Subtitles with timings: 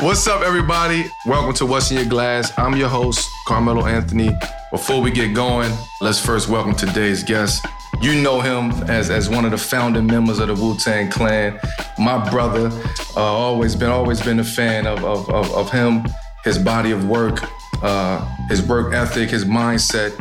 [0.00, 1.06] What's up, everybody?
[1.26, 2.52] Welcome to What's in Your Glass.
[2.56, 4.30] I'm your host, Carmelo Anthony.
[4.70, 7.66] Before we get going, let's first welcome today's guest.
[8.00, 11.58] You know him as, as one of the founding members of the Wu Tang Clan.
[11.98, 12.70] My brother,
[13.16, 16.04] uh, always been always been a fan of, of, of, of him,
[16.44, 17.42] his body of work,
[17.82, 20.16] uh, his work ethic, his mindset,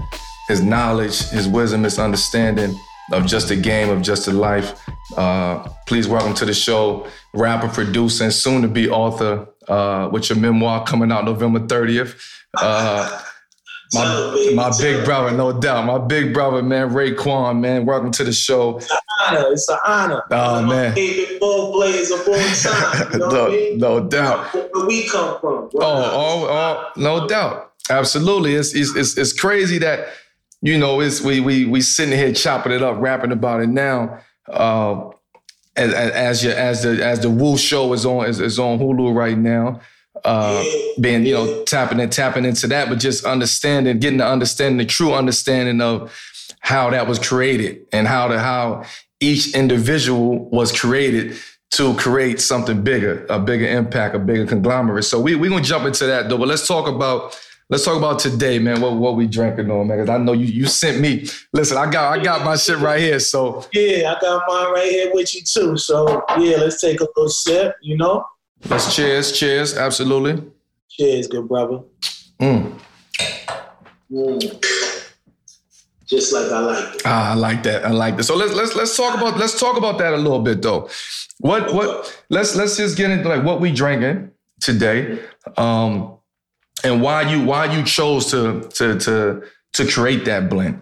[0.48, 2.76] his knowledge, his wisdom, his understanding
[3.12, 4.90] of just a game, of just a life.
[5.16, 10.30] Uh, please welcome to the show, rapper, producer, and soon to be author uh, with
[10.30, 12.20] your memoir coming out November 30th.
[12.58, 13.22] Uh,
[13.94, 15.86] my, my big brother, no doubt.
[15.86, 17.86] My big brother, man, Raekwon, man.
[17.86, 18.78] Welcome to the show.
[18.78, 19.52] It's an honor.
[19.52, 20.24] It's an honor.
[20.32, 20.96] Oh, man.
[20.96, 23.14] Favorite ball players of all time.
[23.14, 23.78] You know no, I mean?
[23.78, 24.54] no doubt.
[24.54, 25.70] Where we come from.
[25.76, 27.74] Oh, oh, oh, no doubt.
[27.90, 28.56] Absolutely.
[28.56, 30.10] It's, it's, it's, it's crazy that,
[30.62, 34.20] you know, it's we we we sitting here chopping it up, rapping about it now.
[34.48, 35.12] Uh,
[35.78, 39.16] as, as your as the as the Wu show is on is, is on Hulu
[39.16, 39.82] right now.
[40.26, 40.64] Uh,
[41.00, 44.86] being you know tapping and tapping into that, but just understanding, getting the understanding, the
[44.86, 46.12] true understanding of
[46.60, 48.84] how that was created and how the how
[49.20, 51.38] each individual was created
[51.70, 55.06] to create something bigger, a bigger impact, a bigger conglomerate.
[55.06, 56.38] So we we gonna jump into that though.
[56.38, 57.40] But let's talk about
[57.70, 58.82] let's talk about today, man.
[58.82, 60.00] What what we drinking on, man?
[60.00, 61.26] Cause I know you you sent me.
[61.54, 63.20] Listen, I got I got my shit right here.
[63.20, 65.78] So Yeah, I got mine right here with you too.
[65.78, 68.26] So yeah, let's take a little sip, you know?
[68.70, 70.44] let's cheers, cheers, absolutely.
[70.90, 71.82] Cheers, good brother.
[72.40, 72.80] Mm.
[74.12, 74.98] Mm.
[76.06, 77.02] Just like I like it.
[77.06, 77.86] Ah, I like that.
[77.86, 78.24] I like that.
[78.24, 80.90] So let's let's let's talk about let's talk about that a little bit though.
[81.40, 84.32] What what let's let's just get into like what we drinking
[84.62, 85.20] today,
[85.58, 86.17] um,
[86.84, 90.82] and why you why you chose to to to to create that blend.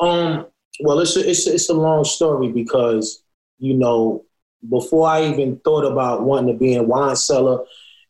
[0.00, 0.46] Um,
[0.80, 3.22] well, it's a, it's a, it's a long story because
[3.58, 4.24] you know
[4.70, 7.64] before I even thought about wanting to be a wine seller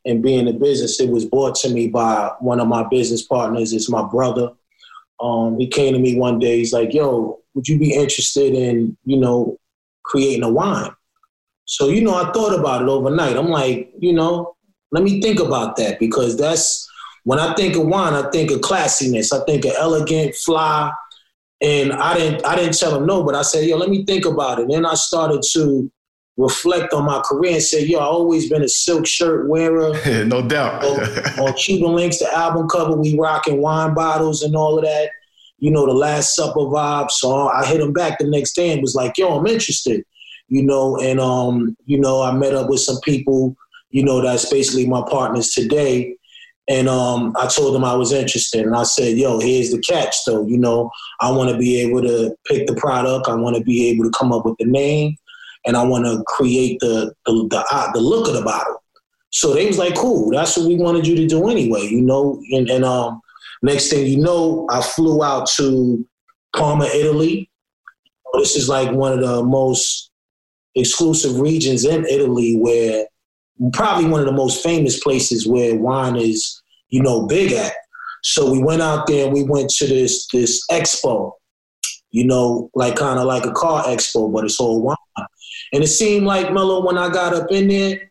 [0.04, 3.22] and being in the business, it was brought to me by one of my business
[3.22, 3.72] partners.
[3.72, 4.50] It's my brother.
[5.20, 6.59] Um, he came to me one day.
[6.59, 9.59] He's like, "Yo, would you be interested in you know
[10.04, 10.91] creating a wine?"
[11.66, 13.36] So you know, I thought about it overnight.
[13.36, 14.56] I'm like, you know,
[14.92, 16.84] let me think about that because that's
[17.24, 19.32] when I think of wine, I think of classiness.
[19.32, 20.92] I think of elegant, fly.
[21.60, 24.26] And I didn't I didn't tell him no, but I said, yo, let me think
[24.26, 24.68] about it.
[24.68, 25.90] Then I started to
[26.36, 29.94] reflect on my career and say, yo, I always been a silk shirt wearer.
[30.26, 30.84] no doubt.
[30.84, 35.10] on, on Cuban Links, the album cover, we rocking wine bottles and all of that.
[35.58, 37.10] You know, the Last Supper vibe.
[37.10, 40.04] So I hit him back the next day and was like, yo, I'm interested.
[40.48, 43.56] You know, and um, you know, I met up with some people,
[43.91, 46.16] you know, that's basically my partners today.
[46.69, 50.16] And um, I told them I was interested, and I said, "Yo, here's the catch,
[50.26, 50.47] though.
[50.47, 53.28] You know, I want to be able to pick the product.
[53.28, 55.16] I want to be able to come up with the name,
[55.66, 58.82] and I want to create the the the, uh, the look of the bottle."
[59.30, 62.41] So they was like, "Cool, that's what we wanted you to do anyway." You know,
[62.53, 63.20] and, and um,
[63.62, 66.06] next thing you know, I flew out to
[66.56, 67.50] Parma, Italy.
[68.34, 70.10] This is like one of the most
[70.74, 73.06] exclusive regions in Italy where
[73.72, 77.72] probably one of the most famous places where wine is, you know, big at.
[78.22, 81.32] So we went out there and we went to this this expo,
[82.10, 84.97] you know, like kind of like a car expo, but it's all wine.
[85.72, 88.10] And it seemed like Mello when I got up in there,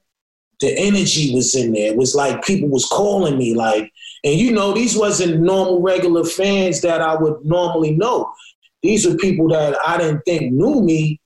[0.60, 1.92] the energy was in there.
[1.92, 3.92] It was like people was calling me, like,
[4.24, 8.32] and you know, these wasn't normal regular fans that I would normally know.
[8.82, 11.20] These are people that I didn't think knew me,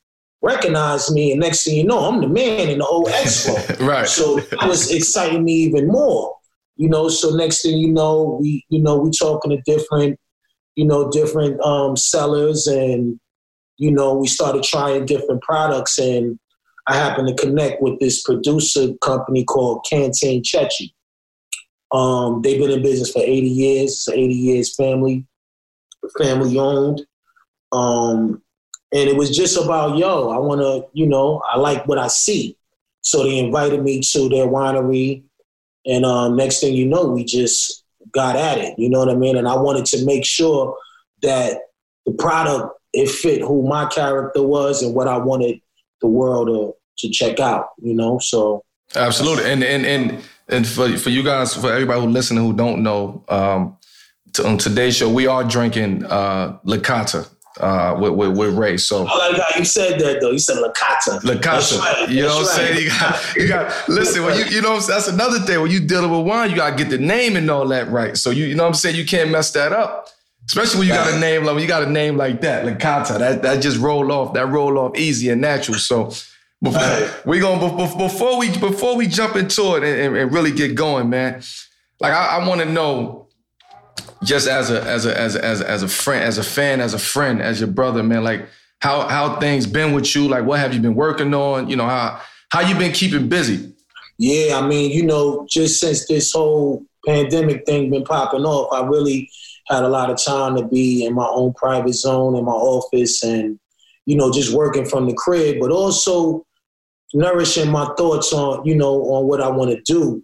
[0.48, 3.80] recognized me, and next thing you know, I'm the man in the whole expo.
[3.88, 4.08] right.
[4.08, 6.36] So that was exciting me even more.
[6.78, 10.18] You know, so next thing you know, we you know we talking to different,
[10.76, 13.20] you know, different um, sellers, and
[13.78, 16.40] you know we started trying different products, and
[16.88, 20.94] I happened to connect with this producer company called Cantine Ceci.
[21.92, 23.92] Um, they've been in business for 80 years.
[23.92, 25.26] It's 80 years family,
[26.20, 27.06] family owned.
[27.72, 28.42] Um,
[28.94, 32.08] and it was just about, yo, I want to, you know, I like what I
[32.08, 32.58] see.
[33.02, 35.24] So they invited me to their winery.
[35.86, 38.78] And um, next thing you know, we just got at it.
[38.78, 39.36] You know what I mean?
[39.36, 40.78] And I wanted to make sure
[41.22, 41.60] that
[42.06, 45.60] the product, it fit who my character was and what I wanted
[46.02, 48.20] the world to, to check out, you know?
[48.20, 48.64] So.
[48.96, 49.52] Absolutely.
[49.52, 53.26] And, and, and, and for, for you guys, for everybody who listening who don't know,
[53.28, 53.78] um,
[54.44, 57.28] on today's show, we are drinking uh, Licataa
[57.60, 58.78] uh, with, with, with Ray.
[58.78, 60.32] So how you said that though.
[60.32, 61.22] You said Licataa.
[61.22, 61.80] Licataa.
[61.80, 62.10] Right.
[62.10, 62.84] You know what I'm saying?
[62.84, 63.90] You got, you got.
[63.90, 65.62] Listen, when you, you know, that's another thing.
[65.62, 68.16] When you dealing with wine, you gotta get the name and all that right.
[68.18, 68.96] So you, you know what I'm saying?
[68.96, 70.10] You can't mess that up.
[70.48, 73.20] Especially when you got a name like when you got a name like that, Licataa.
[73.20, 74.34] That that just roll off.
[74.34, 75.78] That roll off easy and natural.
[75.78, 76.12] So
[76.60, 77.60] Before, we gonna
[77.98, 81.44] before we before we jump into it and, and really get going, man.
[82.00, 83.27] Like I, I want to know,
[84.24, 86.82] just as a as a as a, as a as a friend, as a fan,
[86.82, 88.24] as a friend, as your brother, man.
[88.24, 88.48] Like
[88.80, 90.28] how how things been with you?
[90.28, 91.70] Like what have you been working on?
[91.70, 93.74] You know how how you been keeping busy?
[94.18, 98.88] Yeah, I mean, you know, just since this whole pandemic thing been popping off, I
[98.88, 99.30] really
[99.68, 103.22] had a lot of time to be in my own private zone in my office
[103.24, 103.60] and
[104.06, 106.46] you know just working from the crib, but also
[107.14, 110.24] nourishing my thoughts on you know on what I want to do.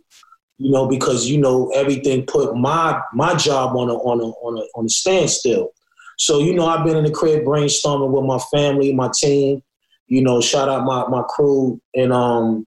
[0.64, 4.58] You know, because you know everything put my my job on a on a on
[4.58, 5.72] a on a standstill.
[6.18, 9.62] So you know, I've been in the crib brainstorming with my family, my team.
[10.08, 12.66] You know, shout out my my crew and um,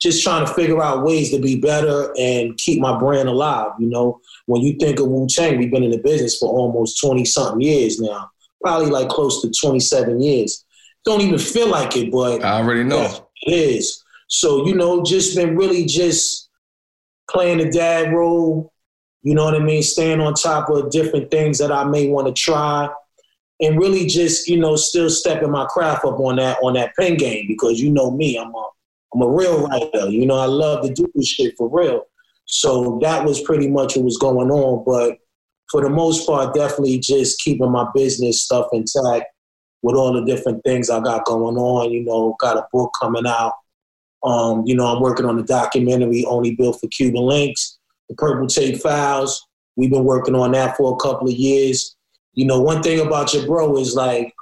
[0.00, 3.72] just trying to figure out ways to be better and keep my brand alive.
[3.78, 7.00] You know, when you think of Wu Tang, we've been in the business for almost
[7.00, 8.30] twenty something years now,
[8.62, 10.64] probably like close to twenty seven years
[11.04, 14.02] don't even feel like it, but I already know it is.
[14.28, 16.43] So you know, just been really just
[17.30, 18.72] playing the dad role.
[19.22, 19.82] You know what I mean?
[19.82, 22.88] Staying on top of different things that I may want to try,
[23.60, 27.16] and really just you know still stepping my craft up on that on that pen
[27.16, 28.68] game because you know me, I'm a
[29.14, 30.10] I'm a real writer.
[30.10, 32.02] You know, I love to do this shit for real.
[32.46, 34.84] So that was pretty much what was going on.
[34.84, 35.18] But
[35.70, 39.26] for the most part, definitely just keeping my business stuff intact
[39.82, 41.90] with all the different things I got going on.
[41.90, 43.54] You know, got a book coming out.
[44.24, 47.78] Um, you know, I'm working on a documentary only built for Cuban links,
[48.08, 49.46] the Purple Tape Files.
[49.76, 51.96] We've been working on that for a couple of years.
[52.32, 54.32] You know, one thing about your bro is like,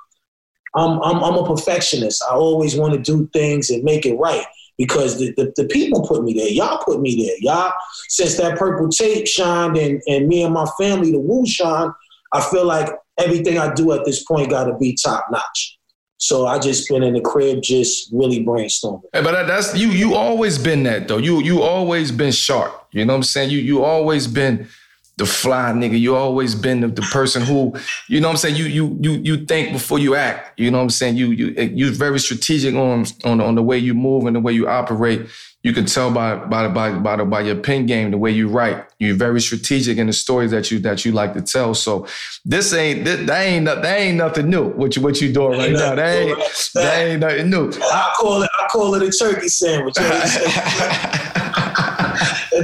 [0.74, 2.22] I'm, I'm, I'm a perfectionist.
[2.30, 4.46] I always want to do things and make it right
[4.78, 6.48] because the, the, the, people put me there.
[6.48, 7.36] Y'all put me there.
[7.40, 7.72] Y'all,
[8.08, 11.90] since that purple tape shined and, and me and my family, the Wu shine,
[12.32, 12.88] I feel like
[13.18, 15.78] everything I do at this point got to be top notch.
[16.22, 19.02] So I just been in the crib, just really brainstorming.
[19.12, 19.88] Hey, but that's you.
[19.88, 21.16] You always been that though.
[21.16, 22.86] You you always been sharp.
[22.92, 23.50] You know what I'm saying?
[23.50, 24.68] You you always been
[25.16, 25.98] the fly nigga.
[25.98, 27.74] You always been the, the, person who,
[28.08, 30.60] you know what I'm saying, you you you you think before you act.
[30.60, 31.16] You know what I'm saying?
[31.16, 34.52] You you you very strategic on on on the way you move and the way
[34.52, 35.26] you operate
[35.62, 38.84] you can tell by by by by, by your pen game, the way you write.
[38.98, 41.74] You're very strategic in the stories that you that you like to tell.
[41.74, 42.08] So
[42.44, 44.70] this ain't that, that ain't that ain't nothing new.
[44.70, 45.94] What you what you doing right now?
[45.94, 46.36] That ain't
[46.74, 47.70] that ain't nothing new.
[47.70, 49.94] I call it I call it a turkey sandwich.
[49.98, 50.02] a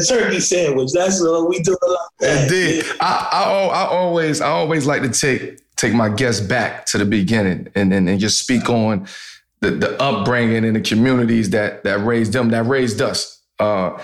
[0.00, 0.90] turkey sandwich.
[0.92, 2.10] That's what we do a lot.
[2.20, 2.92] Indeed, yeah.
[3.00, 7.04] I, I I always I always like to take take my guests back to the
[7.04, 9.06] beginning and and, and just speak on
[9.60, 13.42] the, the upbringing and the communities that that raised them, that raised us.
[13.58, 14.00] Uh,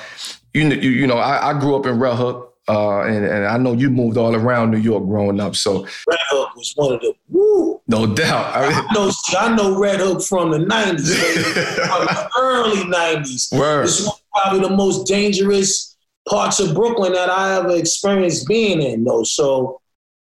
[0.52, 3.56] you, you, you know, I, I, grew up in Red Hook, uh, and, and, I
[3.56, 5.54] know you moved all around New York growing up.
[5.54, 7.80] So Red Hook was one of the woo.
[7.86, 8.54] No doubt.
[8.54, 13.48] I, I know I know Red Hook from the nineties, from the early nineties.
[13.50, 15.96] This was probably the most dangerous
[16.28, 19.04] parts of Brooklyn that I ever experienced being in.
[19.04, 19.80] Though, so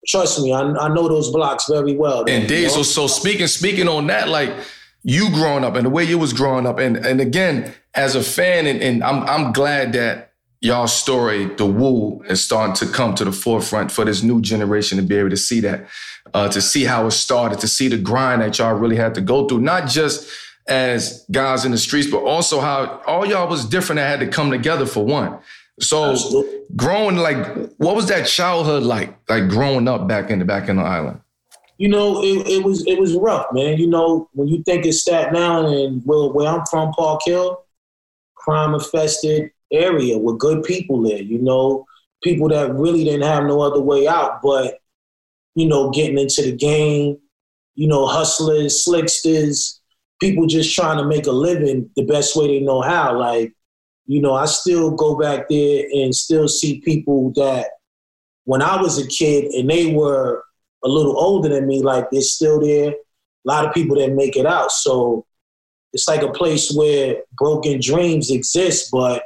[0.09, 2.25] trust me, I, I know those blocks very well.
[2.25, 2.57] Indeed.
[2.57, 2.69] You know?
[2.69, 4.55] So so speaking speaking on that, like
[5.05, 6.79] you growing up and the way you was growing up.
[6.79, 11.67] And and again, as a fan, and, and I'm I'm glad that y'all story, the
[11.67, 15.31] Wu, is starting to come to the forefront for this new generation to be able
[15.31, 15.87] to see that,
[16.33, 19.21] uh, to see how it started, to see the grind that y'all really had to
[19.21, 20.29] go through, not just
[20.67, 24.35] as guys in the streets, but also how all y'all was different and had to
[24.35, 25.39] come together for one.
[25.81, 26.61] So Absolutely.
[26.75, 29.15] growing like, what was that childhood like?
[29.29, 31.21] Like growing up back in the back in the island
[31.79, 33.79] you know, it, it was it was rough, man.
[33.79, 37.65] You know, when you think it's Staten Island and where, where I'm from, Park Hill,
[38.35, 41.23] crime infested area with good people there.
[41.23, 41.85] You know,
[42.23, 44.79] people that really didn't have no other way out, but
[45.55, 47.19] you know, getting into the game.
[47.77, 49.81] You know, hustlers, slicksters,
[50.21, 53.19] people just trying to make a living the best way they know how.
[53.19, 53.53] Like,
[54.07, 57.71] you know, I still go back there and still see people that
[58.45, 60.45] when I was a kid and they were
[60.85, 62.91] a little older than me, like they're still there.
[62.91, 62.95] A
[63.45, 64.73] lot of people that make it out.
[64.73, 65.27] So
[65.93, 69.25] it's like a place where broken dreams exist, but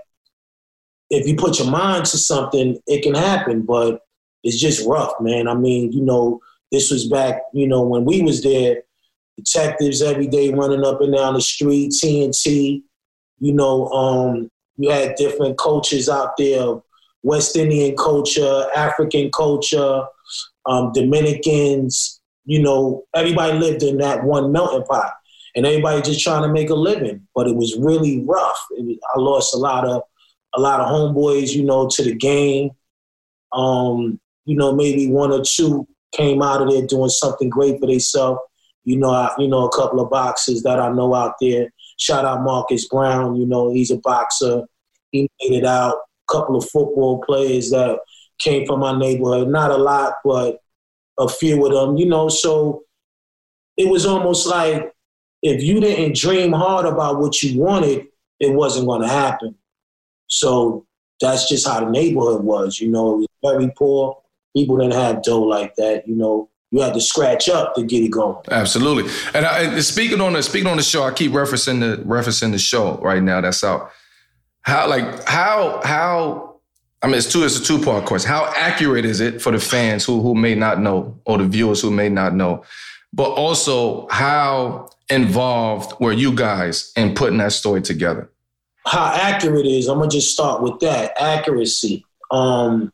[1.11, 3.63] if you put your mind to something, it can happen.
[3.63, 4.01] But
[4.43, 5.49] it's just rough, man.
[5.49, 8.83] I mean, you know, this was back, you know, when we was there,
[9.37, 12.83] detectives every day running up and down the street, TNT,
[13.39, 16.81] you know, um, you had different cultures out there,
[17.23, 20.05] West Indian culture, African culture,
[20.67, 25.13] um, Dominicans, you know, everybody lived in that one melting pot,
[25.55, 27.27] and everybody just trying to make a living.
[27.35, 28.59] But it was really rough.
[28.71, 30.03] Was, I lost a lot of
[30.55, 32.71] a lot of homeboys, you know, to the game.
[33.53, 37.87] Um, you know, maybe one or two came out of there doing something great for
[37.87, 38.41] themselves.
[38.85, 41.71] You know, I, you know a couple of boxers that I know out there.
[41.99, 43.37] Shout out Marcus Brown.
[43.37, 44.63] You know, he's a boxer.
[45.11, 45.97] He made it out.
[45.97, 47.99] A couple of football players that
[48.39, 49.49] came from my neighborhood.
[49.49, 50.61] Not a lot, but
[51.19, 51.97] a few of them.
[51.97, 52.85] You know, so
[53.77, 54.93] it was almost like
[55.43, 58.07] if you didn't dream hard about what you wanted,
[58.41, 59.55] it wasn't going to happen.
[60.27, 60.87] So
[61.21, 62.81] that's just how the neighborhood was.
[62.81, 64.21] You know, it was very poor.
[64.57, 66.07] People didn't have dough like that.
[66.09, 68.37] You know, you had to scratch up to get it going.
[68.51, 69.11] Absolutely.
[69.35, 72.53] And, I, and speaking on the speaking on the show, I keep referencing the referencing
[72.53, 73.41] the show right now.
[73.41, 73.91] That's out.
[74.63, 76.48] How like how how
[77.03, 77.45] I mean, it's two.
[77.45, 78.29] It's a two part question.
[78.29, 81.81] How accurate is it for the fans who who may not know, or the viewers
[81.81, 82.65] who may not know,
[83.13, 88.31] but also how involved were you guys in putting that story together?
[88.85, 89.87] How accurate is?
[89.87, 92.05] I'm gonna just start with that accuracy.
[92.31, 92.93] Um,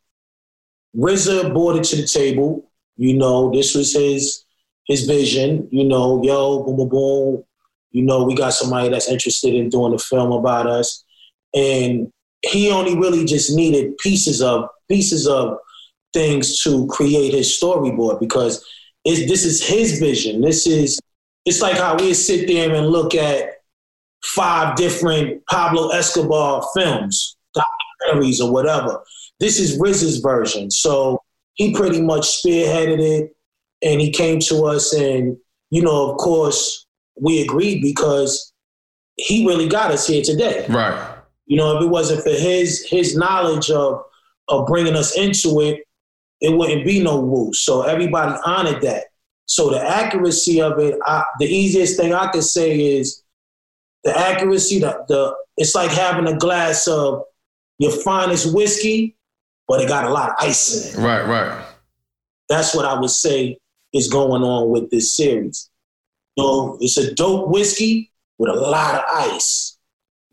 [0.96, 2.70] RZA brought it to the table.
[2.96, 4.44] You know, this was his
[4.84, 5.66] his vision.
[5.70, 7.44] You know, yo, boom, boom, boom.
[7.92, 11.04] You know, we got somebody that's interested in doing a film about us,
[11.54, 12.12] and
[12.44, 15.58] he only really just needed pieces of pieces of
[16.12, 18.64] things to create his storyboard because
[19.04, 20.40] this is his vision.
[20.40, 21.00] This is
[21.44, 23.50] it's like how we sit there and look at
[24.24, 29.02] five different Pablo Escobar films, documentaries or whatever.
[29.40, 30.70] This is RZA's version.
[30.70, 31.20] So
[31.54, 33.36] he pretty much spearheaded it
[33.82, 35.36] and he came to us and,
[35.70, 36.86] you know, of course,
[37.20, 38.52] we agreed because
[39.16, 40.64] he really got us here today.
[40.68, 41.13] Right.
[41.46, 44.02] You know, if it wasn't for his his knowledge of
[44.48, 45.84] of bringing us into it,
[46.40, 47.52] it wouldn't be no woo.
[47.52, 49.04] So everybody honored that.
[49.46, 53.22] So the accuracy of it, I, the easiest thing I could say is
[54.04, 54.78] the accuracy.
[54.78, 57.22] The, the it's like having a glass of
[57.78, 59.16] your finest whiskey,
[59.68, 61.04] but it got a lot of ice in it.
[61.04, 61.64] Right, right.
[62.48, 63.58] That's what I would say
[63.92, 65.70] is going on with this series.
[66.36, 69.78] You know, it's a dope whiskey with a lot of ice.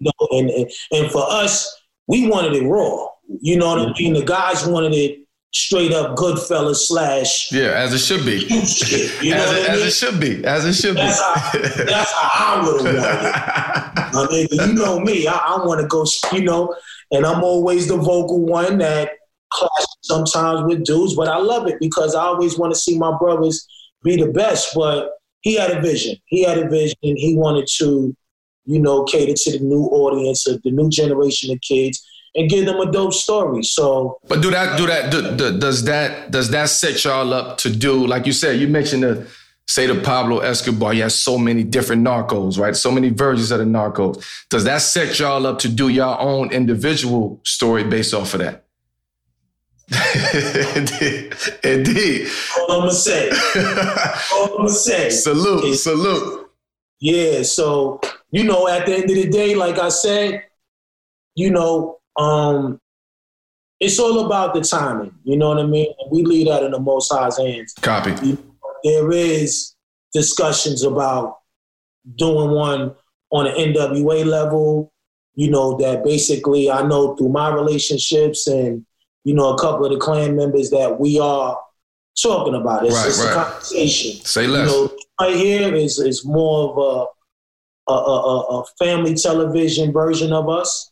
[0.01, 3.08] You know, and, and and for us, we wanted it raw.
[3.39, 4.13] You know what I mean?
[4.13, 5.20] The guys wanted it
[5.53, 7.51] straight up Goodfellas slash.
[7.51, 8.39] Yeah, as it should be.
[8.65, 10.43] Shit, you know as, it, as it should be.
[10.43, 11.60] As it should that's be.
[11.60, 13.91] How, that's how I would have wanted it.
[14.13, 15.27] I mean, you know me.
[15.27, 16.75] I, I want to go, you know,
[17.12, 19.12] and I'm always the vocal one that
[19.51, 23.15] clashes sometimes with dudes, but I love it because I always want to see my
[23.17, 23.67] brothers
[24.03, 24.74] be the best.
[24.74, 26.15] But he had a vision.
[26.25, 26.98] He had a vision.
[27.01, 28.15] He wanted to,
[28.65, 32.65] you know, cater to the new audience of the new generation of kids and give
[32.65, 33.63] them a dope story.
[33.63, 37.58] So, but do that, do that, do, do, does that, does that set y'all up
[37.60, 39.27] to do, like you said, you mentioned the,
[39.68, 42.75] say the Pablo Escobar, you have so many different narcos, right?
[42.75, 44.24] So many versions of the narcos.
[44.50, 48.65] Does that set y'all up to do your own individual story based off of that?
[50.75, 51.34] Indeed.
[51.63, 52.30] Indeed.
[52.58, 53.30] All I'm gonna say.
[54.34, 55.10] All I'm gonna say.
[55.10, 55.75] Salute.
[55.75, 56.50] Salute.
[57.00, 57.44] Yeah.
[57.44, 58.00] So,
[58.32, 60.44] you know, at the end of the day, like I said,
[61.36, 62.80] you know, um,
[63.80, 65.14] it's all about the timing.
[65.24, 65.88] You know what I mean?
[66.12, 67.74] We leave that in the Most High's hands.
[67.82, 68.38] Copy.
[68.84, 69.76] There is
[70.14, 71.40] discussions about
[72.16, 72.96] doing one
[73.32, 74.94] on an NWA level.
[75.36, 78.86] You know that basically I know through my relationships and
[79.24, 81.58] you know a couple of the clan members that we are
[82.22, 82.86] talking about.
[82.86, 83.32] It's, right, it's right.
[83.32, 84.26] a conversation.
[84.26, 84.70] Say less.
[84.70, 87.06] You know, right here is is more of a
[87.92, 90.92] a, a a family television version of us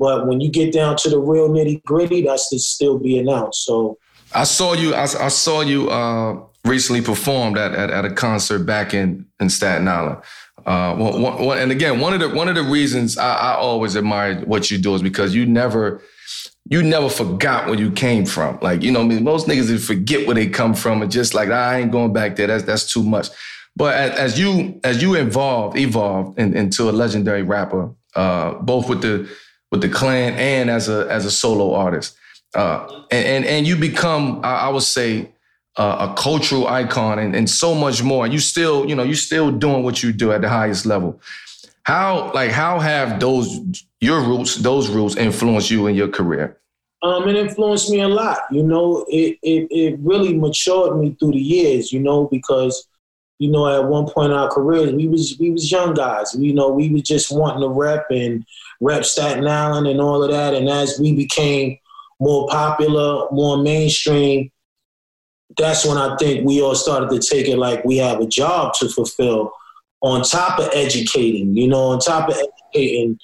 [0.00, 3.66] but when you get down to the real nitty gritty, that's still be announced.
[3.66, 3.98] So
[4.32, 4.94] I saw you.
[4.94, 9.50] I, I saw you uh, recently performed at, at, at a concert back in in
[9.50, 10.22] Staten Island.
[10.64, 13.94] Uh, one, one, and again, one of the one of the reasons I, I always
[13.94, 16.02] admired what you do is because you never
[16.70, 18.58] you never forgot where you came from.
[18.62, 21.50] Like you know, I mean, most niggas forget where they come from and just like
[21.50, 22.46] I ain't going back there.
[22.46, 23.28] That's that's too much.
[23.80, 29.00] But as, you as you evolved evolved in, into a legendary rapper, uh, both with
[29.00, 29.26] the
[29.70, 32.14] with the clan and as a as a solo artist.
[32.54, 35.30] Uh, and, and, and you become, I, I would say,
[35.78, 38.26] uh, a cultural icon and, and so much more.
[38.26, 41.18] You still, you know, you still doing what you do at the highest level.
[41.84, 43.48] How like how have those
[44.02, 46.58] your roots, those roots influenced you in your career?
[47.02, 48.40] Um, it influenced me a lot.
[48.50, 51.94] You know, it, it it really matured me through the years.
[51.94, 52.86] You know, because
[53.40, 56.36] you know at one point in our careers we was we was young guys.
[56.38, 58.44] You know, we was just wanting to rep and
[58.80, 60.54] rep Staten Island and all of that.
[60.54, 61.78] And as we became
[62.20, 64.50] more popular, more mainstream,
[65.56, 68.74] that's when I think we all started to take it like we have a job
[68.74, 69.52] to fulfill
[70.02, 73.18] on top of educating, you know, on top of educating,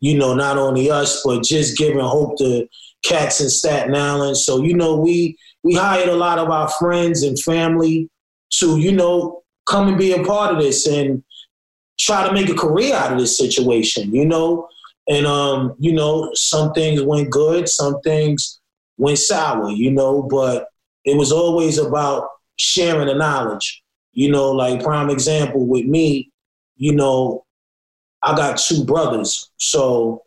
[0.00, 2.68] you know, not only us, but just giving hope to
[3.02, 4.36] cats in Staten Island.
[4.36, 8.10] So, you know, we we hired a lot of our friends and family
[8.58, 11.22] to, you know, come and be a part of this and
[11.98, 14.68] try to make a career out of this situation, you know?
[15.08, 18.60] And um, you know, some things went good, some things
[18.96, 20.68] went sour, you know, but
[21.04, 23.82] it was always about sharing the knowledge.
[24.12, 26.30] You know, like prime example with me,
[26.76, 27.44] you know,
[28.22, 29.50] I got two brothers.
[29.58, 30.22] So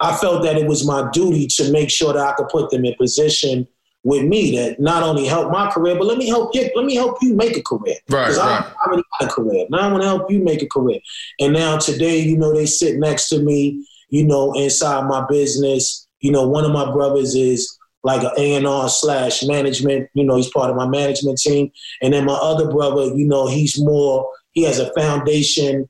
[0.00, 2.84] I felt that it was my duty to make sure that I could put them
[2.84, 3.66] in position
[4.06, 6.70] with me that not only help my career, but let me help you.
[6.76, 7.96] Let me help you make a career.
[8.08, 8.38] Right, right.
[8.38, 9.66] I already got a career.
[9.68, 11.00] Now I want to help you make a career.
[11.40, 13.84] And now today, you know, they sit next to me.
[14.08, 16.06] You know, inside my business.
[16.20, 20.08] You know, one of my brothers is like an A&R slash management.
[20.14, 21.72] You know, he's part of my management team.
[22.00, 24.30] And then my other brother, you know, he's more.
[24.52, 25.88] He has a foundation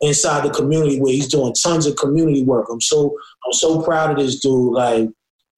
[0.00, 2.68] inside the community where he's doing tons of community work.
[2.70, 4.72] I'm so I'm so proud of this dude.
[4.72, 5.08] Like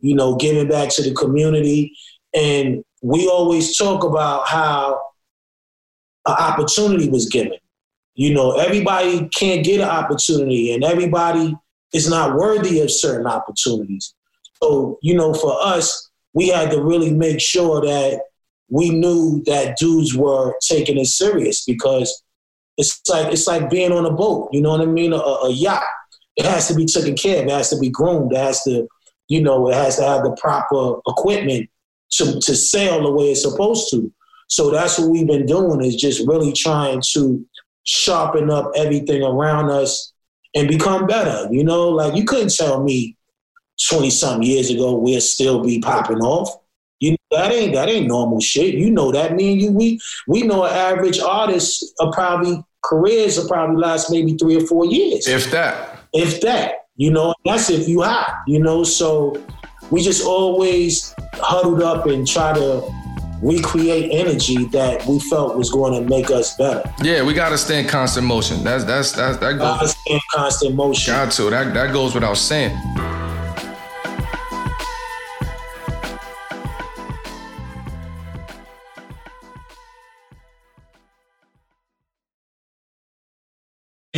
[0.00, 1.92] you know, giving back to the community.
[2.34, 5.00] And we always talk about how
[6.26, 7.58] an opportunity was given.
[8.14, 11.56] You know, everybody can't get an opportunity, and everybody
[11.94, 14.14] is not worthy of certain opportunities.
[14.62, 18.22] So, you know, for us, we had to really make sure that
[18.68, 22.22] we knew that dudes were taking it serious because
[22.76, 24.50] it's like it's like being on a boat.
[24.52, 25.12] You know what I mean?
[25.12, 25.84] A, a yacht.
[26.36, 27.48] It has to be taken care of.
[27.48, 28.32] It has to be groomed.
[28.32, 28.86] It has to
[29.28, 31.68] you know, it has to have the proper equipment
[32.12, 34.12] to, to sail the way it's supposed to.
[34.48, 37.46] So that's what we've been doing is just really trying to
[37.84, 40.12] sharpen up everything around us
[40.54, 41.48] and become better.
[41.52, 43.16] You know, like you couldn't tell me
[43.88, 46.50] 20 something years ago we'll still be popping off.
[47.00, 48.74] You know, that ain't that ain't normal shit.
[48.74, 49.34] You know that.
[49.34, 54.10] Me and you, we we know an average artist are probably careers will probably last
[54.10, 55.28] maybe three or four years.
[55.28, 56.00] If that.
[56.12, 56.87] If that.
[56.98, 59.40] You know, that's if you hot, you know, so
[59.92, 62.82] we just always huddled up and try to
[63.40, 66.82] recreate energy that we felt was going to make us better.
[67.00, 68.64] Yeah, we got to stay in constant motion.
[68.64, 69.60] That's that's that's that goes.
[69.60, 71.14] Got to stay in constant motion.
[71.14, 71.50] Got to.
[71.50, 72.76] That that goes without saying.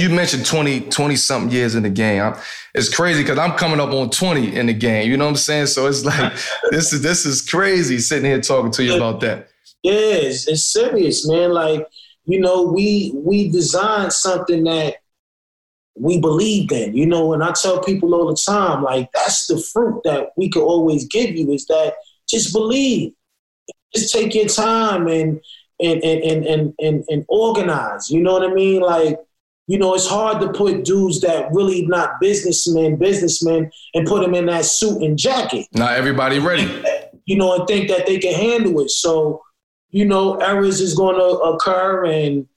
[0.01, 2.23] You mentioned 20, 20 something years in the game.
[2.23, 2.35] I'm,
[2.75, 5.11] it's crazy because I'm coming up on 20 in the game.
[5.11, 5.67] You know what I'm saying?
[5.67, 6.33] So it's like
[6.71, 9.49] this is this is crazy sitting here talking to you about that.
[9.83, 11.53] Yeah, it's, it's serious, man.
[11.53, 11.87] Like,
[12.25, 14.97] you know, we we designed something that
[15.97, 19.61] we believed in, you know, and I tell people all the time, like, that's the
[19.61, 21.95] fruit that we can always give you is that
[22.29, 23.13] just believe.
[23.95, 25.41] Just take your time and
[25.81, 28.09] and and and and, and, and organize.
[28.09, 28.81] You know what I mean?
[28.81, 29.19] Like
[29.71, 34.35] you know, it's hard to put dudes that really not businessmen, businessmen, and put them
[34.35, 35.69] in that suit and jacket.
[35.73, 36.65] Not everybody ready.
[37.27, 38.91] You know, and think that they can handle it.
[38.91, 39.41] So,
[39.91, 42.49] you know, errors is going to occur, and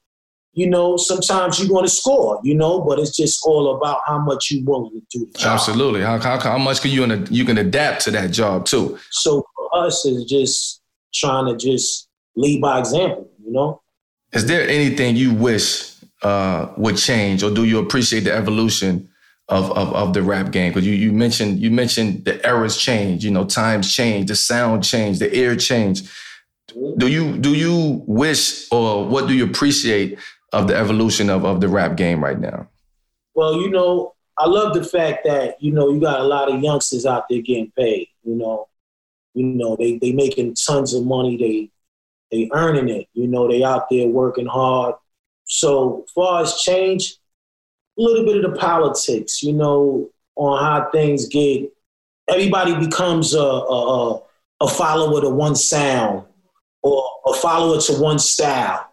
[0.54, 2.40] you know, sometimes you're going to score.
[2.42, 5.30] You know, but it's just all about how much you willing to do.
[5.44, 6.00] Absolutely.
[6.00, 8.98] How, how, how much can you you can adapt to that job too?
[9.12, 10.82] So for us, is just
[11.14, 13.30] trying to just lead by example.
[13.46, 13.82] You know.
[14.32, 15.93] Is there anything you wish
[16.24, 19.08] uh, would change, or do you appreciate the evolution
[19.48, 20.72] of of, of the rap game?
[20.72, 24.82] Because you you mentioned you mentioned the eras change, you know, times change, the sound
[24.82, 26.02] change, the ear change.
[26.96, 30.18] Do you do you wish or what do you appreciate
[30.52, 32.68] of the evolution of, of the rap game right now?
[33.34, 36.62] Well, you know, I love the fact that, you know, you got a lot of
[36.62, 38.68] youngsters out there getting paid, you know.
[39.34, 41.70] You know, they they making tons of money, they
[42.30, 44.94] they earning it, you know, they out there working hard,
[45.46, 47.16] so far as change,
[47.98, 51.70] a little bit of the politics, you know, on how things get.
[52.28, 54.22] Everybody becomes a, a,
[54.60, 56.24] a follower to one sound
[56.82, 58.90] or a follower to one style.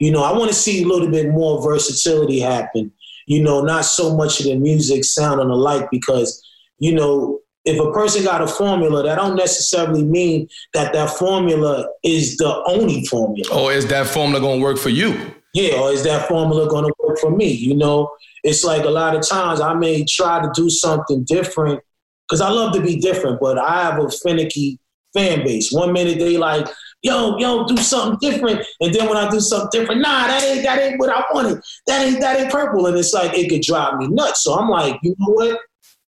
[0.00, 2.92] You know, I want to see a little bit more versatility happen.
[3.26, 6.42] You know, not so much of the music sounding alike because,
[6.78, 11.88] you know, if a person got a formula, that don't necessarily mean that that formula
[12.02, 13.58] is the only formula.
[13.58, 15.34] Or is that formula going to work for you?
[15.54, 17.50] Yeah, or is that formula going to work for me?
[17.50, 18.10] You know,
[18.42, 21.80] it's like a lot of times I may try to do something different
[22.28, 24.80] because I love to be different, but I have a finicky
[25.14, 25.70] fan base.
[25.70, 26.66] One minute they like,
[27.02, 30.64] yo, yo, do something different, and then when I do something different, nah, that ain't
[30.64, 31.62] that ain't what I wanted.
[31.86, 34.42] That ain't that ain't purple, and it's like it could drive me nuts.
[34.42, 35.60] So I'm like, you know what?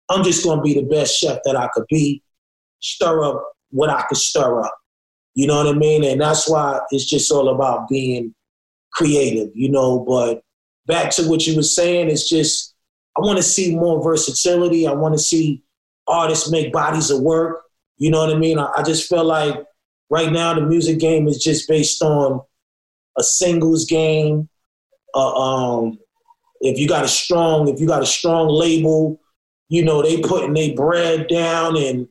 [0.09, 2.23] I'm just gonna be the best chef that I could be,
[2.79, 4.73] stir up what I could stir up.
[5.35, 6.05] You know what I mean?
[6.05, 8.33] And that's why it's just all about being
[8.93, 9.99] creative, you know.
[9.99, 10.43] But
[10.85, 12.75] back to what you were saying, it's just
[13.17, 14.87] I want to see more versatility.
[14.87, 15.63] I want to see
[16.07, 17.63] artists make bodies of work.
[17.97, 18.59] You know what I mean?
[18.59, 19.63] I, I just feel like
[20.09, 22.41] right now the music game is just based on
[23.17, 24.49] a singles game,
[25.13, 25.99] uh, um,
[26.61, 29.19] if you got a strong, if you got a strong label,
[29.69, 32.07] you know, they putting their bread down and,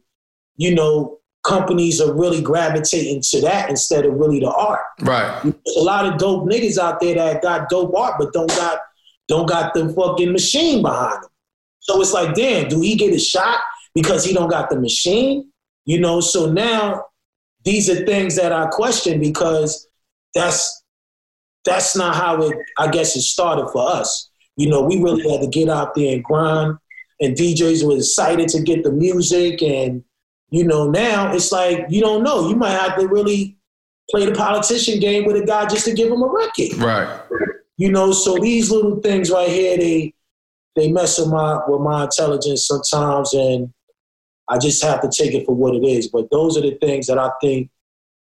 [0.56, 4.80] you know, companies are really gravitating to that instead of really the art.
[5.00, 5.40] Right.
[5.42, 8.80] There's a lot of dope niggas out there that got dope art, but don't got
[9.28, 11.30] don't got the fucking machine behind them.
[11.80, 13.60] So it's like, damn, do he get a shot
[13.94, 15.50] because he don't got the machine?
[15.84, 17.06] You know, so now
[17.64, 19.88] these are things that I question because
[20.34, 20.84] that's
[21.64, 24.30] that's not how it I guess it started for us.
[24.56, 26.76] You know, we really had to get out there and grind
[27.20, 30.04] and DJs were excited to get the music and
[30.52, 32.50] you know, now it's like you don't know.
[32.50, 33.56] You might have to really
[34.10, 36.76] play the politician game with a guy just to give him a record.
[36.76, 37.20] Right.
[37.78, 40.14] You know, so these little things right here, they
[40.76, 43.72] they mess with my with my intelligence sometimes, and
[44.46, 46.08] I just have to take it for what it is.
[46.08, 47.70] But those are the things that I think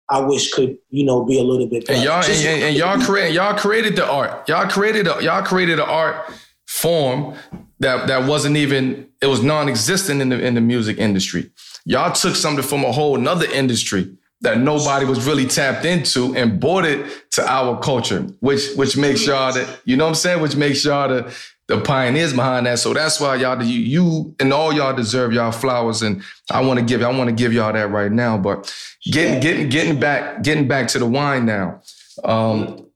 [0.09, 1.85] I wish could you know be a little bit.
[1.85, 1.97] Better.
[1.97, 4.47] And y'all just, and, and, y'all create y'all created the art.
[4.47, 6.31] Y'all created a, y'all created an art
[6.65, 7.35] form
[7.81, 11.51] that that wasn't even it was non-existent in the in the music industry.
[11.85, 16.59] Y'all took something from a whole another industry that nobody was really tapped into and
[16.59, 20.41] brought it to our culture, which which makes y'all that you know what I'm saying,
[20.41, 21.35] which makes y'all the
[21.67, 22.79] the pioneers behind that.
[22.79, 26.79] So that's why y'all you, you and all y'all deserve y'all flowers, and I want
[26.79, 28.37] to give I want to give y'all that right now.
[28.37, 28.71] But
[29.05, 31.81] getting getting getting back getting back to the wine now.
[32.23, 32.90] Um,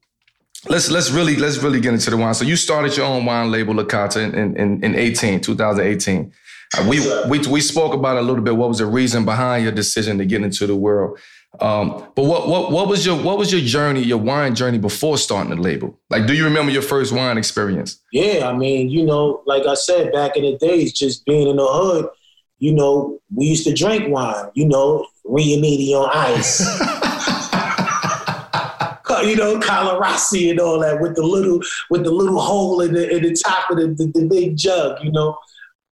[0.69, 2.33] let's let's really let's really get into the wine.
[2.33, 6.31] So you started your own wine label, Licataa, in in, in 18, 2018.
[6.77, 6.99] Uh, we,
[7.29, 8.55] we we spoke about a little bit.
[8.55, 11.19] What was the reason behind your decision to get into the world?
[11.61, 15.17] Um, but what what what was your what was your journey, your wine journey before
[15.17, 15.97] starting the label?
[16.09, 18.01] Like, do you remember your first wine experience?
[18.11, 21.57] Yeah, I mean, you know, like I said back in the days, just being in
[21.57, 22.09] the hood,
[22.59, 24.49] you know, we used to drink wine.
[24.53, 27.01] You know, Riunite on ice.
[29.25, 32.93] you know, Carlo Rossi and all that with the little with the little hole in
[32.93, 35.37] the in the top of the, the, the big jug, you know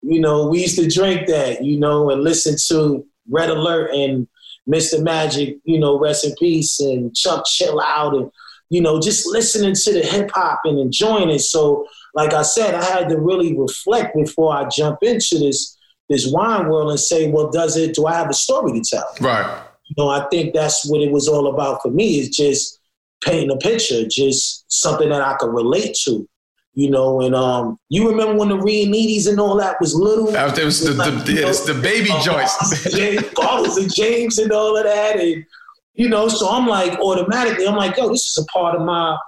[0.02, 4.26] you know, we used to drink that, you know, and listen to Red Alert and
[4.68, 5.02] Mr.
[5.02, 8.30] Magic, you know, rest in peace, and Chuck Chill Out, and,
[8.70, 11.40] you know, just listening to the hip hop and enjoying it.
[11.40, 15.76] So, like I said, I had to really reflect before I jump into this
[16.08, 19.14] this wine world and say, well, does it, do I have a story to tell?
[19.20, 19.62] Right.
[19.84, 22.79] You know, I think that's what it was all about for me is just
[23.22, 26.28] painting a picture, just something that I could relate to
[26.74, 30.36] you know, and um, you remember when the Riunites and all that was little.
[30.36, 34.40] After it was, the, like, the, know, the baby uh, joints, James, Bartles and Jaymes
[34.40, 35.44] and all of that, and
[35.94, 39.18] you know, so I'm like automatically, I'm like, yo, this is a part of my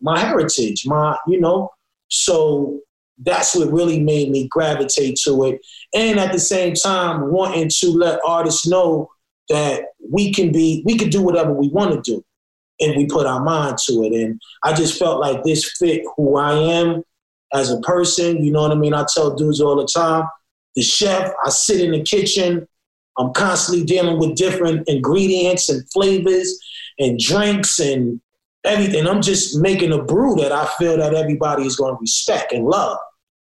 [0.00, 1.68] my heritage, my, you know,
[2.08, 2.78] so
[3.18, 5.60] that's what really made me gravitate to it,
[5.94, 9.10] and at the same time, wanting to let artists know
[9.48, 12.24] that we can be, we can do whatever we want to do
[12.80, 14.12] and we put our mind to it.
[14.12, 17.02] And I just felt like this fit who I am
[17.52, 18.44] as a person.
[18.44, 18.94] You know what I mean?
[18.94, 20.24] I tell dudes all the time,
[20.74, 22.66] the chef, I sit in the kitchen,
[23.18, 26.58] I'm constantly dealing with different ingredients and flavors
[26.98, 28.20] and drinks and
[28.64, 29.06] everything.
[29.06, 32.64] I'm just making a brew that I feel that everybody is going to respect and
[32.64, 32.98] love.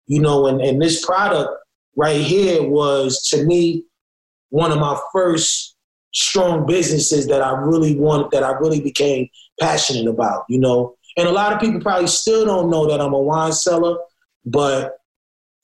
[0.08, 1.52] You know, and, and this product
[1.96, 3.84] right here was to me
[4.50, 5.75] one of my first
[6.16, 10.96] strong businesses that I really want, that I really became passionate about, you know.
[11.18, 13.98] And a lot of people probably still don't know that I'm a wine seller,
[14.46, 14.98] but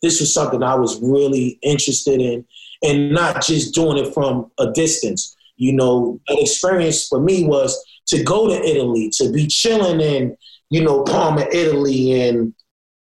[0.02, 2.46] this was something I was really interested in
[2.84, 5.36] and not just doing it from a distance.
[5.56, 10.36] You know, an experience for me was to go to Italy, to be chilling in,
[10.70, 12.54] you know, Parma, Italy, and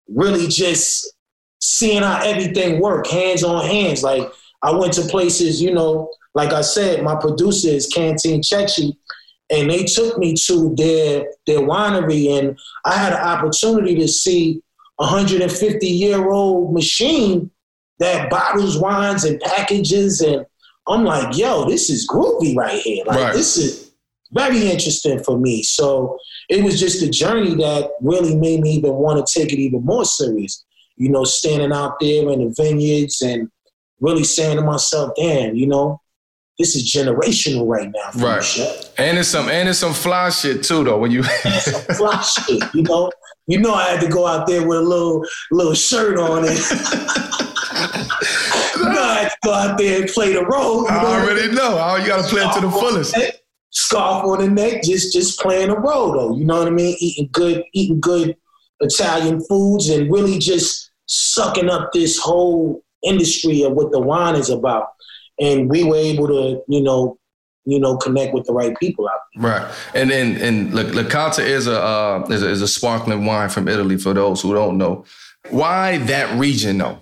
[0.08, 1.13] really just
[1.60, 4.03] seeing how everything work, hands on hands.
[4.03, 4.32] Like
[4.63, 8.97] I went to places, you know, like I said, my producer is Cantine Ceci,
[9.52, 14.62] and they took me to their their winery, and I had an opportunity to see
[14.99, 17.52] a 150 year old machine
[17.99, 20.45] that bottles wines and packages, and
[20.88, 23.04] I'm like, yo, this is groovy right here.
[23.06, 23.34] Like right.
[23.34, 23.93] this is
[24.32, 25.62] very interesting for me.
[25.62, 26.17] So
[26.49, 29.86] it was just a journey that really made me even want to take it even
[29.86, 30.65] more serious.
[30.95, 33.49] You know, standing out there in the vineyards and
[33.99, 35.99] really saying to myself, damn, you know,
[36.60, 38.23] this is generational right now.
[38.23, 38.91] right.
[38.97, 40.99] And it's some and it's some fly shit too though.
[40.99, 43.12] When you fly shit, you know.
[43.45, 46.51] You know I had to go out there with a little little shirt on it.
[48.77, 50.89] you know I had to go out there and play the role.
[50.89, 51.77] I already know.
[51.77, 53.17] Oh, you gotta play it to the fullest.
[53.71, 56.38] Scarf on the neck, just just playing the role though.
[56.38, 56.95] You know what I mean?
[56.99, 58.38] Eating good, eating good
[58.79, 64.49] Italian foods and really just sucking up this whole industry of what the wine is
[64.49, 64.87] about
[65.39, 67.17] and we were able to, you know,
[67.65, 69.43] you know, connect with the right people out there.
[69.43, 73.67] Right, and then and Licataa is a, uh, is a is a sparkling wine from
[73.67, 73.97] Italy.
[73.97, 75.05] For those who don't know,
[75.49, 76.99] why that region though?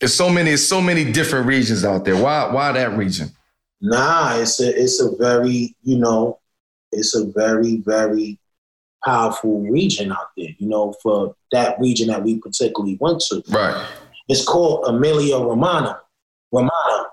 [0.00, 2.16] There's so many, so many different regions out there.
[2.16, 3.30] Why why that region?
[3.80, 6.38] Nah, it's a it's a very you know,
[6.92, 8.38] it's a very very
[9.04, 10.50] powerful region out there.
[10.58, 13.42] You know, for that region that we particularly went to.
[13.48, 13.84] Right.
[14.28, 16.00] It's called Emilia Romagna.
[16.52, 17.06] Romagna.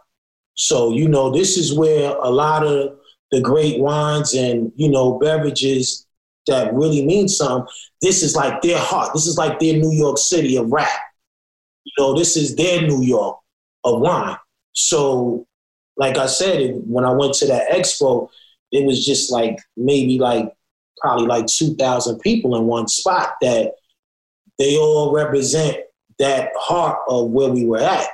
[0.56, 2.97] So, you know, this is where a lot of
[3.32, 6.06] the great wines and, you know, beverages
[6.47, 7.67] that really mean something,
[8.01, 9.12] this is like their heart.
[9.13, 10.99] This is like their New York City of rap.
[11.84, 13.39] You know, this is their New York
[13.84, 14.38] of wine.
[14.73, 15.47] So,
[15.97, 18.30] like I said, when I went to that expo,
[18.71, 20.54] it was just like maybe like
[20.97, 23.73] probably like 2,000 people in one spot that
[24.60, 25.78] they all represent
[26.19, 28.08] that heart of where we were at.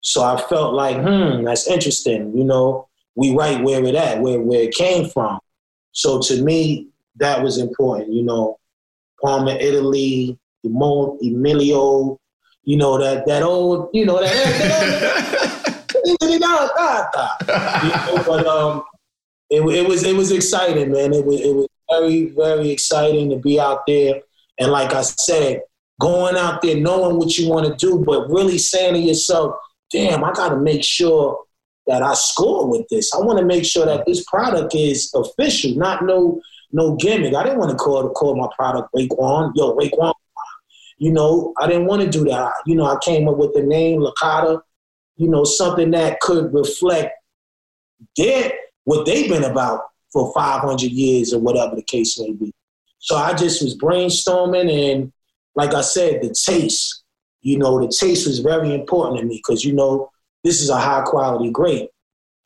[0.00, 2.36] So I felt like, hmm, that's interesting.
[2.36, 5.38] You know, we right where it at, where where it came from.
[5.92, 8.12] So to me, that was important.
[8.12, 8.58] You know,
[9.22, 12.18] Parma, Italy, Emilio,
[12.62, 15.84] you know that that old, you know that.
[18.26, 18.84] but um,
[19.50, 21.12] it, it was it was exciting, man.
[21.12, 24.20] It was it was very very exciting to be out there,
[24.58, 25.62] and like I said,
[26.00, 29.56] going out there knowing what you want to do, but really saying to yourself,
[29.90, 31.38] damn, I got to make sure
[31.86, 33.12] that I score with this.
[33.14, 37.34] I want to make sure that this product is official, not no no gimmick.
[37.34, 39.52] I didn't want to call call my product Raekwon.
[39.54, 40.12] Yo, Raekwon.
[40.98, 42.52] You know, I didn't want to do that.
[42.66, 44.60] You know, I came up with the name Licataa.
[45.16, 47.12] You know, something that could reflect
[48.16, 48.52] their
[48.84, 49.80] what they've been about
[50.12, 52.52] for 500 years or whatever the case may be.
[52.98, 55.12] So I just was brainstorming, and
[55.58, 57.04] like I said, the taste
[57.42, 60.10] you know, the taste was very important to me because, you know,
[60.44, 61.90] this is a high quality grape.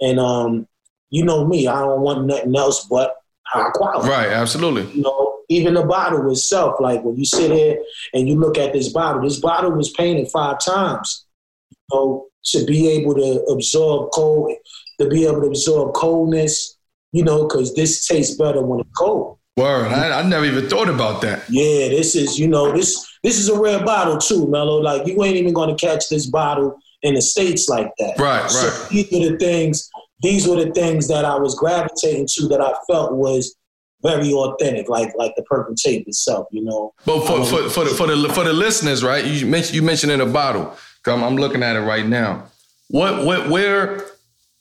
[0.00, 0.66] And, um,
[1.10, 4.08] you know me, I don't want nothing else but high quality.
[4.08, 4.90] Right, absolutely.
[4.92, 7.82] You know, even the bottle itself, like when you sit here
[8.14, 11.26] and you look at this bottle, this bottle was painted five times,
[11.70, 14.52] you know, to be able to absorb cold,
[15.00, 16.78] to be able to absorb coldness,
[17.12, 19.38] you know, because this tastes better when it's cold.
[19.56, 21.44] Word, I, I never even thought about that.
[21.50, 24.78] Yeah, this is, you know, this this is a rare bottle too, Mello.
[24.78, 28.18] Like you ain't even gonna catch this bottle in the states like that.
[28.18, 28.88] Right, so right.
[28.90, 29.90] These were the things.
[30.22, 33.54] These were the things that I was gravitating to that I felt was
[34.02, 36.94] very authentic, like like the purple tape itself, you know.
[37.04, 39.24] But for, um, for, for, the, for the for the listeners, right?
[39.24, 40.74] You mentioned you mentioned in a bottle.
[41.02, 42.44] Come, I'm looking at it right now.
[42.88, 44.06] What what where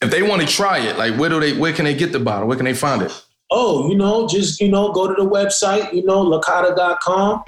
[0.01, 2.19] if they want to try it, like where do they where can they get the
[2.19, 2.47] bottle?
[2.47, 3.25] Where can they find it?
[3.53, 7.43] Oh, you know, just you know, go to the website, you know, licataa.com.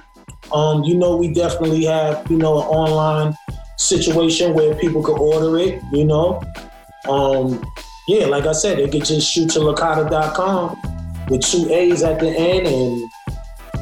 [0.51, 3.37] Um, you know, we definitely have, you know, an online
[3.77, 6.41] situation where people could order it, you know.
[7.09, 7.63] Um,
[8.07, 10.81] yeah, like I said, they could just shoot to licataa.com
[11.29, 13.09] with two A's at the end and,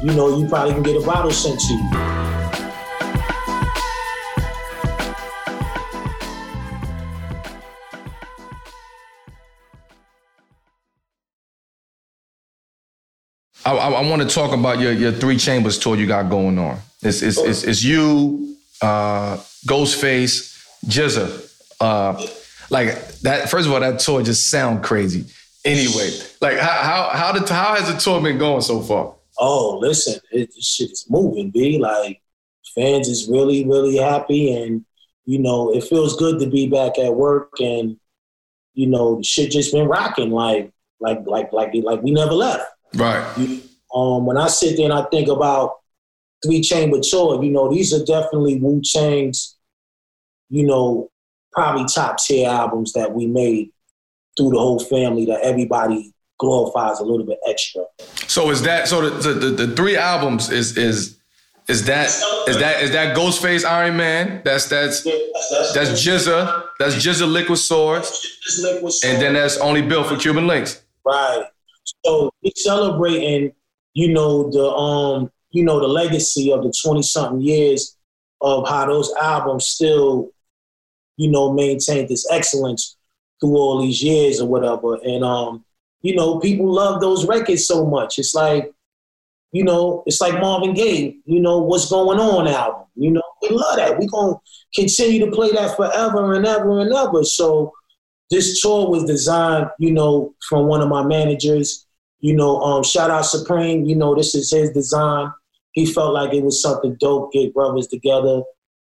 [0.02, 2.21] you know, you probably can get a bottle sent to you.
[13.64, 16.58] I, I, I want to talk about your, your three chambers tour you got going
[16.58, 16.78] on.
[17.02, 21.48] It's it's, it's, it's you, uh, Ghostface, GZA.
[21.80, 22.26] Uh,
[22.70, 23.50] like that.
[23.50, 25.26] First of all, that tour just sound crazy.
[25.64, 29.14] Anyway, like how how how, did, how has the tour been going so far?
[29.38, 31.78] Oh, listen, it, this shit is moving, b.
[31.78, 32.20] Like
[32.74, 34.84] fans is really really happy, and
[35.24, 37.96] you know it feels good to be back at work, and
[38.74, 40.30] you know the shit just been rocking.
[40.30, 42.64] Like like like like like we never left.
[42.94, 43.62] Right.
[43.94, 45.76] Um, when I sit there and I think about
[46.44, 49.56] Three Chamber Tour, you know, these are definitely Wu Tang's,
[50.48, 51.10] you know,
[51.52, 53.70] probably top tier albums that we made
[54.36, 57.84] through the whole family that everybody glorifies a little bit extra.
[58.26, 61.18] So is that so the the, the, the three albums is is
[61.68, 62.06] is that
[62.48, 64.42] is that is that Ghostface Iron Man?
[64.44, 66.64] That's that's that's, that's GZA.
[66.78, 68.26] That's GZA Liquid Swords.
[69.04, 70.82] And then that's only built for Cuban Links.
[71.04, 71.44] Right.
[71.84, 73.52] So we're celebrating,
[73.94, 77.96] you know, the um, you know, the legacy of the 20 something years
[78.40, 80.30] of how those albums still,
[81.16, 82.96] you know, maintain this excellence
[83.40, 84.94] through all these years or whatever.
[85.04, 85.64] And um,
[86.02, 88.18] you know, people love those records so much.
[88.18, 88.72] It's like,
[89.52, 92.86] you know, it's like Marvin Gaye, you know, what's going on album.
[92.96, 93.98] You know, we love that.
[93.98, 94.36] We're gonna
[94.74, 97.22] continue to play that forever and ever and ever.
[97.24, 97.72] So
[98.32, 101.86] this tour was designed, you know, from one of my managers.
[102.20, 103.84] You know, um, shout out Supreme.
[103.84, 105.30] You know, this is his design.
[105.72, 107.32] He felt like it was something dope.
[107.32, 108.42] Get brothers together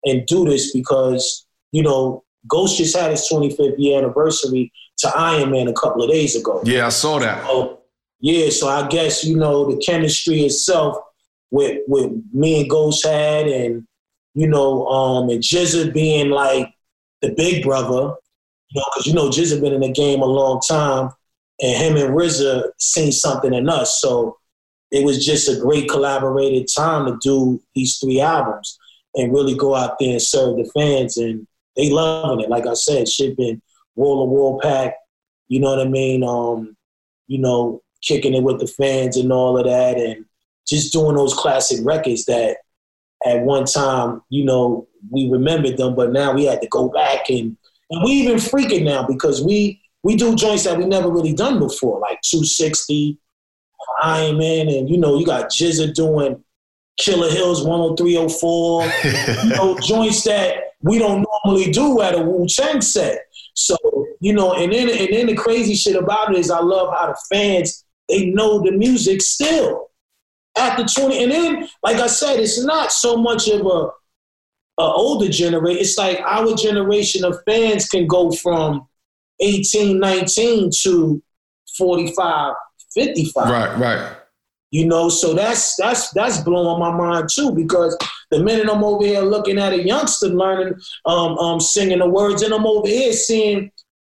[0.04, 5.52] and do this because you know Ghost just had his 25th year anniversary to Iron
[5.52, 6.60] Man a couple of days ago.
[6.64, 7.46] Yeah, I saw that.
[7.46, 7.80] So,
[8.20, 10.96] yeah, so I guess you know the chemistry itself
[11.52, 13.86] with with me and Ghost had, and
[14.34, 16.72] you know, um, and GZA being like
[17.22, 18.14] the big brother,
[18.70, 21.10] you know, because you know GZA been in the game a long time,
[21.60, 24.38] and him and RZA seen something in us, so
[24.90, 28.78] it was just a great collaborated time to do these three albums
[29.14, 32.50] and really go out there and serve the fans, and they loving it.
[32.50, 33.62] Like I said, shit been
[33.94, 34.94] wall to wall pack.
[35.48, 36.22] You know what I mean?
[36.22, 36.76] Um,
[37.26, 40.24] you know, kicking it with the fans and all of that, and
[40.66, 42.58] just doing those classic records that
[43.26, 47.30] at one time, you know, we remembered them, but now we had to go back
[47.30, 47.56] and
[47.90, 51.58] and we even freaking now because we we do joints that we never really done
[51.58, 53.18] before, like 260,
[54.02, 56.42] Iron Man, and you know, you got GZA doing
[57.00, 58.84] Killah Hills 10304,
[59.44, 63.18] you know, joints that we don't normally do at a Wu Tang set.
[63.54, 63.76] So,
[64.20, 67.08] you know, and then and then the crazy shit about it is I love how
[67.08, 69.90] the fans they know the music still
[70.56, 73.88] after 20 and then like I said, it's not so much of a
[74.84, 75.80] older generation.
[75.80, 78.86] It's like our generation of fans can go from
[79.40, 81.22] 18, 19 to
[81.76, 82.54] 45,
[82.94, 83.50] 55.
[83.50, 84.16] Right, right.
[84.70, 87.96] You know, so that's that's that's blowing my mind too because
[88.30, 90.74] the minute I'm over here looking at a youngster learning,
[91.06, 93.70] um, um, singing the words, and I'm over here seeing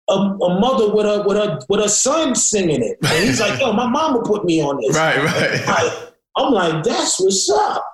[0.10, 3.60] a, a, mother with a with a with a son singing it, and he's like,
[3.60, 5.68] "Yo, my mama put me on this." Right, right.
[5.68, 7.86] Like, I'm like, "That's what's up,"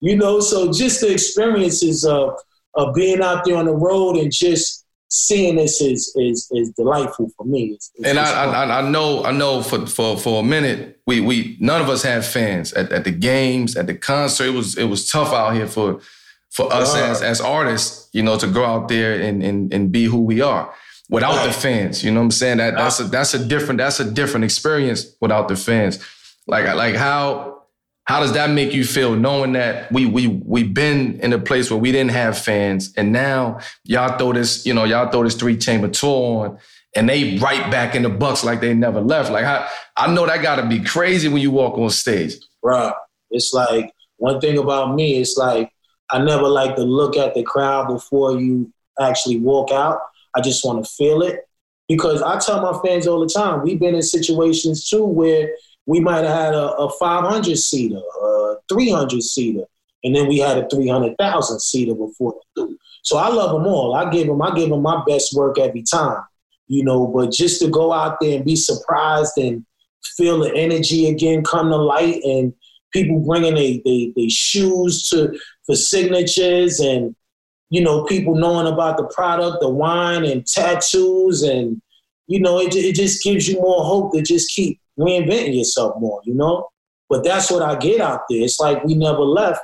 [0.00, 0.40] you know.
[0.40, 2.38] So just the experiences of
[2.74, 7.30] of being out there on the road and just seeing this is is is delightful
[7.36, 7.72] for me.
[7.74, 11.20] It's, it's and I, I, I know I know for for for a minute we
[11.20, 14.46] we none of us had fans at, at the games at the concert.
[14.46, 16.00] It was it was tough out here for
[16.50, 20.04] for us as as artists, you know, to go out there and and and be
[20.04, 20.72] who we are
[21.08, 21.46] without right.
[21.46, 22.04] the fans.
[22.04, 22.58] You know what I'm saying?
[22.58, 25.98] That that's a that's a different that's a different experience without the fans.
[26.46, 27.57] Like like how
[28.08, 31.70] how does that make you feel knowing that we we we've been in a place
[31.70, 35.34] where we didn't have fans and now y'all throw this, you know, y'all throw this
[35.34, 36.58] three chamber tour on
[36.96, 39.30] and they right back in the bucks like they never left.
[39.30, 42.36] Like I, I know that gotta be crazy when you walk on stage.
[42.62, 42.94] Right.
[43.30, 45.70] It's like one thing about me, it's like
[46.10, 50.00] I never like to look at the crowd before you actually walk out.
[50.34, 51.44] I just want to feel it.
[51.88, 55.50] Because I tell my fans all the time, we've been in situations too where
[55.88, 59.64] we might have had a, a 500 seater, a 300 seater,
[60.04, 62.34] and then we had a 300,000 seater before.
[63.02, 63.94] So I love them all.
[63.94, 66.22] I give them, I give them my best work every time,
[66.66, 67.06] you know.
[67.06, 69.64] But just to go out there and be surprised and
[70.18, 72.52] feel the energy again come to light, and
[72.92, 77.16] people bringing their they, they shoes to for signatures, and
[77.70, 81.80] you know people knowing about the product, the wine, and tattoos, and
[82.26, 86.20] you know it, it just gives you more hope to just keep reinventing yourself more,
[86.24, 86.68] you know?
[87.08, 88.42] But that's what I get out there.
[88.42, 89.60] It's like we never left.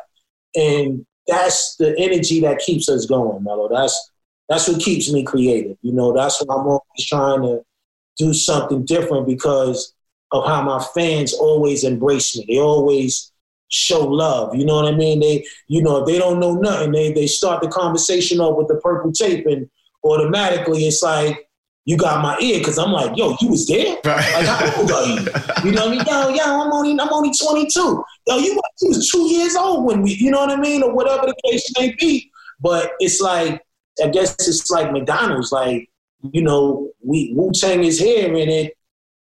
[0.56, 3.68] And that's the energy that keeps us going, Mello.
[3.68, 4.12] That's
[4.48, 5.76] that's what keeps me creative.
[5.82, 7.62] You know, that's why I'm always trying to
[8.18, 9.94] do something different because
[10.32, 12.44] of how my fans always embrace me.
[12.48, 13.32] They always
[13.68, 14.54] show love.
[14.54, 15.20] You know what I mean?
[15.20, 18.68] They, you know, if they don't know nothing, they they start the conversation off with
[18.68, 19.68] the purple tape and
[20.04, 21.48] automatically it's like,
[21.86, 23.96] you got my ear because I'm like, yo, you was there?
[24.04, 24.34] Right.
[24.34, 25.26] Like, how old are you?
[25.64, 26.34] You know what I mean?
[26.38, 28.04] Yo, yo, I'm only, I'm only 22.
[28.26, 30.82] Yo, you, you was two years old when we, you know what I mean?
[30.82, 32.30] Or whatever the case may be.
[32.60, 33.60] But it's like,
[34.02, 35.52] I guess it's like McDonald's.
[35.52, 35.88] Like,
[36.32, 38.74] you know, we Wu Tang is here, and it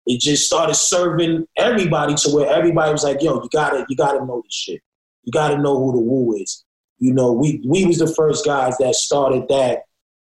[0.05, 4.25] it just started serving everybody to where everybody was like, yo, you gotta, you gotta
[4.25, 4.81] know this shit.
[5.23, 6.63] You gotta know who the Wu is.
[6.99, 9.83] You know, we we was the first guys that started that,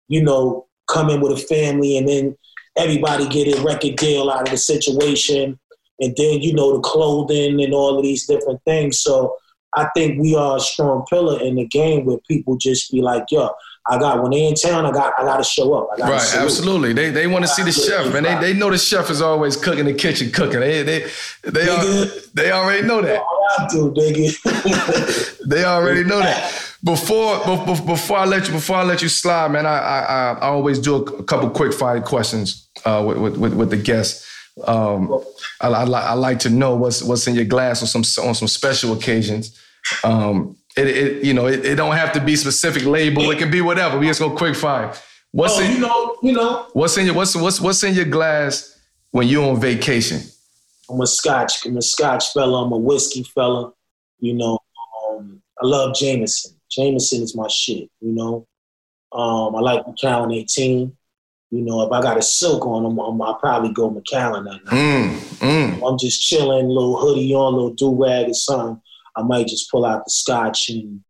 [0.09, 2.37] you know, come in with a family and then
[2.77, 5.59] everybody get a record deal out of the situation.
[6.01, 9.01] And then, you know, the clothing and all of these different things.
[9.01, 9.35] So
[9.75, 13.25] I think we are a strong pillar in the game where people just be like,
[13.31, 13.51] yo,
[13.89, 15.99] I got when they in town, I got I got to show up.
[15.99, 16.93] right, absolutely.
[16.93, 18.23] They they want to see the chef, man.
[18.23, 20.61] They they know the chef is always cooking the kitchen, cooking.
[20.61, 21.11] They they
[21.43, 23.23] they are, they already know that.
[23.59, 23.93] I do,
[25.47, 26.67] they already know that.
[26.83, 27.39] Before
[27.85, 30.97] before I let you before I let you slide, man, I I, I always do
[30.97, 34.27] a couple quick fire questions uh, with, with with the guests.
[34.67, 35.23] Um,
[35.61, 38.49] I, I, I, like to know what's what's in your glass on some on some
[38.49, 39.59] special occasions.
[40.05, 43.31] Um, it, it, you know it, it, don't have to be specific label.
[43.31, 43.99] It can be whatever.
[43.99, 44.93] We just go quick fire.
[45.33, 48.07] What's oh, in, you know you know what's in your what's what's what's in your
[48.07, 48.79] glass
[49.11, 50.21] when you're on vacation?
[50.89, 51.67] I'm a Scotch.
[51.67, 52.65] I'm a Scotch fella.
[52.65, 53.73] I'm a whiskey fella.
[54.19, 54.59] You know,
[55.09, 56.60] um, I love Jameson.
[56.71, 58.47] Jameson is my shit, you know.
[59.13, 60.97] Um, I like Macallan 18.
[61.53, 64.65] You know, if I got a silk on, I'm, I'm, I'll probably go Macallan that
[64.67, 64.73] night.
[64.73, 65.89] Mm, mm.
[65.89, 68.81] I'm just chilling, little hoodie on, little do rag or something.
[69.17, 71.03] I might just pull out the scotch and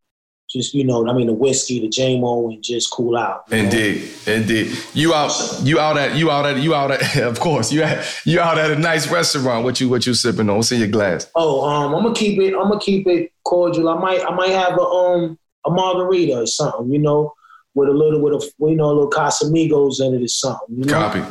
[0.51, 3.43] just you know, I mean the whiskey, the JMO, and just cool out.
[3.49, 3.63] you know?
[3.63, 4.77] Indeed, indeed.
[4.93, 7.17] You out, you out at, you out at, you out at.
[7.21, 9.63] Of course, you at, you out at a nice restaurant.
[9.63, 10.57] What you, what you sipping on?
[10.57, 11.29] What's in your glass?
[11.35, 12.53] Oh, um, I'm gonna keep it.
[12.53, 13.89] I'm gonna keep it cordial.
[13.89, 16.91] I might, I might have a um a margarita or something.
[16.91, 17.33] You know,
[17.73, 20.77] with a little, with a you know, a little Casamigos in it or something.
[20.77, 21.23] You know, Copy.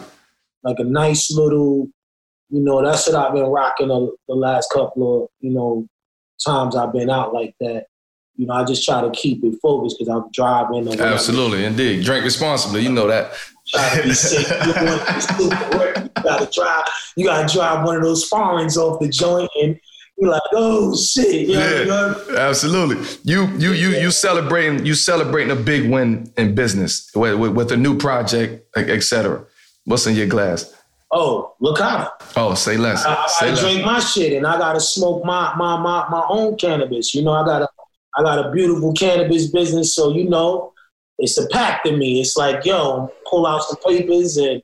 [0.63, 1.89] like a nice little.
[2.53, 5.87] You know, that's what I've been rocking the, the last couple of you know
[6.45, 7.87] times I've been out like that.
[8.37, 10.89] You know, I just try to keep it focused because I'm driving.
[10.99, 12.05] Absolutely, indeed.
[12.05, 12.83] Drink responsibly.
[12.83, 13.33] You know that.
[13.69, 14.49] try to be safe.
[14.67, 15.97] You want to be super work.
[15.99, 16.85] You gotta drive.
[17.17, 19.79] You gotta drive one of those foreigns off the joint, and
[20.21, 22.25] you're like, oh shit, you know, you know?
[22.31, 23.07] Yeah, absolutely.
[23.25, 27.73] You you you you celebrating you celebrating a big win in business with, with, with
[27.73, 29.47] a new project, etc.
[29.85, 30.75] What's in your glass?
[31.11, 32.11] Oh, Licataa.
[32.37, 33.05] Oh, say less.
[33.05, 33.61] I, I say gotta less.
[33.61, 37.15] drink my shit, and I gotta smoke my my my my own cannabis.
[37.15, 37.69] You know, I got a
[38.19, 40.75] I got a beautiful cannabis business, so you know,
[41.19, 42.21] it's a pack to me.
[42.21, 44.63] It's like, yo, pull out some papers and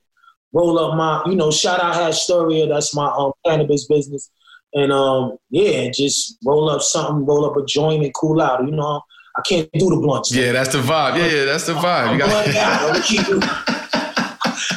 [0.53, 2.69] roll up my, you know, shout out Hashtoria.
[2.69, 4.29] That's my um, cannabis business.
[4.73, 8.63] And um, yeah, just roll up something, roll up a joint and cool out.
[8.65, 9.01] You know,
[9.37, 10.33] I can't do the blunts.
[10.35, 11.17] Yeah, that's the vibe.
[11.17, 12.07] Yeah, yeah, that's the vibe.
[12.07, 12.93] I'm You blooded out.
[12.93, 13.87] got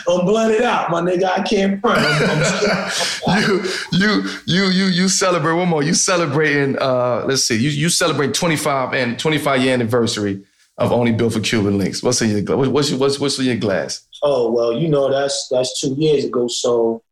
[0.09, 1.25] I'm, blooded out, my nigga.
[1.25, 2.01] I can't front.
[3.41, 3.63] You
[3.93, 5.83] you you you you celebrate one more.
[5.83, 7.57] You celebrating uh let's see.
[7.57, 10.43] You you celebrate 25 and 25 year anniversary
[10.79, 12.03] of Only Built 4 Cuban Linx.
[12.03, 12.69] What's in your glass?
[12.69, 14.07] What's what's what's in your glass?
[14.23, 16.49] Oh well, you know that's that's two years ago.
[16.49, 17.03] So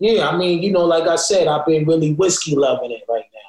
[0.00, 3.24] yeah, I mean, you know, like I said, I've been really whiskey loving it right
[3.32, 3.40] now.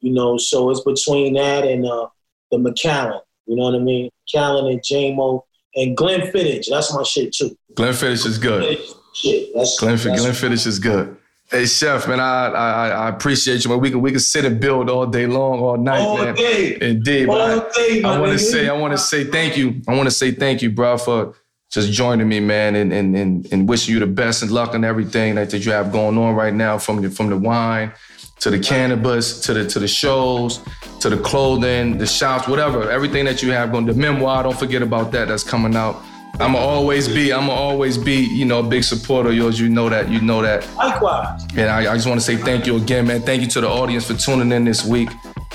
[0.00, 2.08] You know, so it's between that and uh,
[2.50, 3.20] the Macallan.
[3.46, 4.10] You know what I mean?
[4.26, 5.42] Macallan and JMO
[5.76, 6.66] and Glenfiddich.
[6.68, 7.56] That's my shit too.
[7.74, 8.78] Glenfiddich is good.
[9.14, 11.16] Shit, that's that's- Glenfiddich is good.
[11.50, 13.78] Hey chef, man, I, I I appreciate you, man.
[13.80, 16.34] We can we can sit and build all day long, all night, all man.
[16.34, 16.78] day.
[16.80, 19.82] Indeed, but All day, my I want to say, I want to say thank you.
[19.86, 21.34] I want to say thank you, bro, for
[21.72, 24.84] just joining me, man, and and and, and wishing you the best and luck and
[24.84, 27.92] everything that, that you have going on right now, from the from the wine
[28.40, 30.60] to the cannabis to the to the shows
[31.02, 33.86] to the clothing, the shops, whatever, everything that you have going.
[33.86, 35.28] The memoir, don't forget about that.
[35.28, 36.00] That's coming out.
[36.40, 39.60] I'ma always be, I'ma always be, you know, a big supporter of yours.
[39.60, 40.66] You know that, you know that.
[40.76, 41.44] Likewise.
[41.56, 43.20] And I, I just want to say thank you again, man.
[43.20, 45.10] Thank you to the audience for tuning in this week.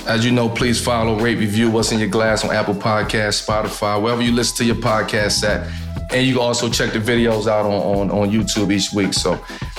[0.06, 4.00] As you know, please follow, rate, review What's in Your Glass on Apple Podcasts, Spotify,
[4.00, 5.66] wherever you listen to your podcasts at.
[6.10, 9.12] And you can also check the videos out on, on, on YouTube each week.
[9.12, 9.38] So,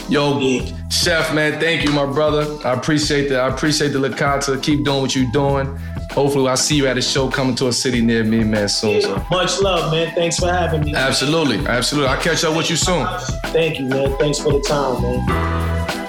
[0.09, 0.75] yo, Yeah.
[0.89, 2.45] Chef, man, thank you, my brother.
[2.67, 3.39] I appreciate that.
[3.39, 4.61] I appreciate the Licataa.
[4.61, 5.77] Keep doing what you're doing.
[6.11, 9.01] Hopefully, I'll see you at a show coming to a city near me, man, soon.
[9.01, 9.25] So.
[9.29, 10.13] Much love, man.
[10.15, 10.95] Thanks for having me.
[10.95, 12.09] Absolutely, absolutely.
[12.09, 13.07] I'll catch up with you soon.
[13.53, 14.17] Thank you, man.
[14.17, 16.05] Thanks for the time, man.